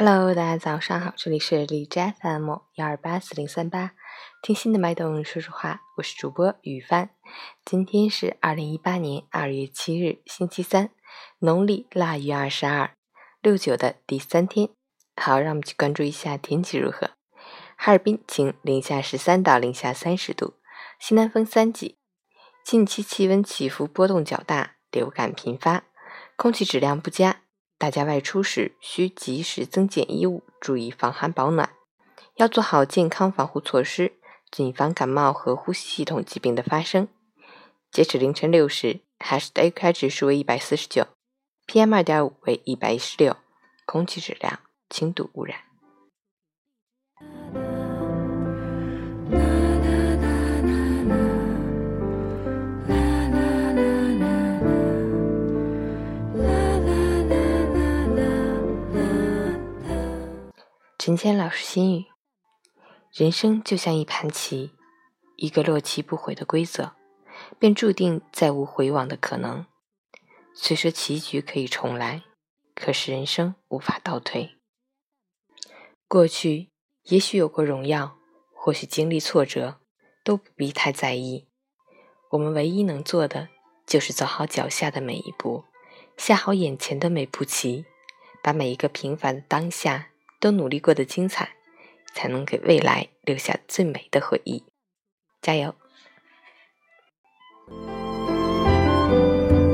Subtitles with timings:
[0.00, 3.94] Hello，大家早上好，这里是荔枝 FM 幺二八四零三八，
[4.40, 7.10] 听心的脉动说说话，我是主播雨帆。
[7.64, 10.90] 今天是二零一八年二月七日，星期三，
[11.40, 12.92] 农历腊月二十二，
[13.42, 14.68] 六九的第三天。
[15.16, 17.10] 好，让我们去关注一下天气如何。
[17.76, 20.54] 哈尔滨晴，零下十三到零下三十度，
[21.00, 21.98] 西南风三级。
[22.64, 25.82] 近期气温起伏波动较大，流感频发，
[26.36, 27.40] 空气质量不佳。
[27.78, 31.70] 大家外出时需及时增减衣物，注意防寒保暖，
[32.34, 34.14] 要做好健康防护措施，
[34.50, 37.06] 谨防感冒和呼吸系统疾病的发生。
[37.92, 41.06] 截止凌晨六时，海市的 AQI 指数为一百四十九
[41.68, 43.36] ，PM 二点五为一百一十六，
[43.86, 44.58] 空气质量
[44.90, 45.67] 轻度污染。
[61.08, 62.04] 陈谦老师心语：
[63.14, 64.72] 人生就像一盘棋，
[65.36, 66.92] 一个落棋不悔的规则，
[67.58, 69.64] 便注定再无回往的可能。
[70.52, 72.24] 虽说棋局可以重来，
[72.74, 74.58] 可是人生无法倒退。
[76.06, 76.72] 过去
[77.04, 78.18] 也许有过荣耀，
[78.52, 79.80] 或许经历挫折，
[80.22, 81.48] 都不必太在意。
[82.32, 83.48] 我们唯一能做的，
[83.86, 85.64] 就是走好脚下的每一步，
[86.18, 87.86] 下好眼前的每步棋，
[88.42, 90.10] 把每一个平凡的当下。
[90.40, 91.56] 都努力过的精彩，
[92.14, 94.64] 才能给未来留下最美的回忆。
[95.40, 95.74] 加油！